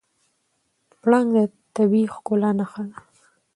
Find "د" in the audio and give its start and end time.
1.35-1.39